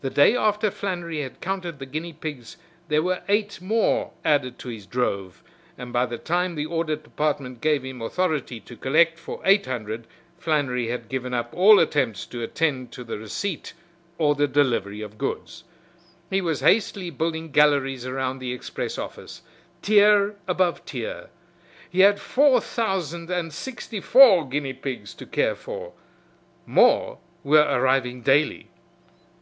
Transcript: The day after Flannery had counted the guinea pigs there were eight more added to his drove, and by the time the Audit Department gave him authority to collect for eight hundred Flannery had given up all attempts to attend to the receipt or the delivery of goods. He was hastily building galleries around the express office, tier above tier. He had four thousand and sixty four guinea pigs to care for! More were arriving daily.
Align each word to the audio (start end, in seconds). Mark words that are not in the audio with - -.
The 0.00 0.08
day 0.08 0.34
after 0.34 0.70
Flannery 0.70 1.20
had 1.20 1.42
counted 1.42 1.78
the 1.78 1.84
guinea 1.84 2.14
pigs 2.14 2.56
there 2.88 3.02
were 3.02 3.20
eight 3.28 3.60
more 3.60 4.12
added 4.24 4.58
to 4.60 4.70
his 4.70 4.86
drove, 4.86 5.42
and 5.76 5.92
by 5.92 6.06
the 6.06 6.16
time 6.16 6.54
the 6.54 6.64
Audit 6.64 7.02
Department 7.04 7.60
gave 7.60 7.84
him 7.84 8.00
authority 8.00 8.60
to 8.60 8.76
collect 8.78 9.18
for 9.18 9.42
eight 9.44 9.66
hundred 9.66 10.06
Flannery 10.38 10.86
had 10.88 11.10
given 11.10 11.34
up 11.34 11.52
all 11.52 11.78
attempts 11.80 12.24
to 12.28 12.42
attend 12.42 12.92
to 12.92 13.04
the 13.04 13.18
receipt 13.18 13.74
or 14.16 14.34
the 14.34 14.48
delivery 14.48 15.02
of 15.02 15.18
goods. 15.18 15.64
He 16.30 16.40
was 16.40 16.60
hastily 16.60 17.10
building 17.10 17.50
galleries 17.50 18.06
around 18.06 18.38
the 18.38 18.54
express 18.54 18.96
office, 18.96 19.42
tier 19.82 20.34
above 20.48 20.82
tier. 20.86 21.28
He 21.90 22.00
had 22.00 22.18
four 22.18 22.62
thousand 22.62 23.30
and 23.30 23.52
sixty 23.52 24.00
four 24.00 24.48
guinea 24.48 24.72
pigs 24.72 25.12
to 25.16 25.26
care 25.26 25.54
for! 25.54 25.92
More 26.64 27.18
were 27.44 27.66
arriving 27.70 28.22
daily. 28.22 28.68